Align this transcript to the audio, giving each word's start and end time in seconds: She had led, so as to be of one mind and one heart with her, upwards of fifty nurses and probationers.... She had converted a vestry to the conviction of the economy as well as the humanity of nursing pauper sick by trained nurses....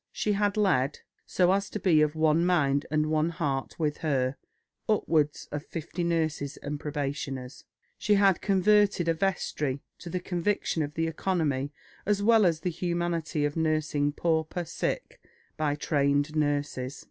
She 0.11 0.33
had 0.33 0.57
led, 0.57 1.01
so 1.27 1.51
as 1.51 1.69
to 1.69 1.79
be 1.79 2.01
of 2.01 2.15
one 2.15 2.43
mind 2.43 2.87
and 2.89 3.05
one 3.11 3.29
heart 3.29 3.77
with 3.77 3.97
her, 3.97 4.35
upwards 4.89 5.47
of 5.51 5.63
fifty 5.63 6.03
nurses 6.03 6.57
and 6.57 6.79
probationers.... 6.79 7.65
She 7.99 8.15
had 8.15 8.41
converted 8.41 9.07
a 9.07 9.13
vestry 9.13 9.79
to 9.99 10.09
the 10.09 10.19
conviction 10.19 10.81
of 10.81 10.95
the 10.95 11.05
economy 11.05 11.71
as 12.03 12.23
well 12.23 12.47
as 12.47 12.61
the 12.61 12.71
humanity 12.71 13.45
of 13.45 13.55
nursing 13.55 14.11
pauper 14.11 14.65
sick 14.65 15.21
by 15.55 15.75
trained 15.75 16.35
nurses.... 16.35 16.99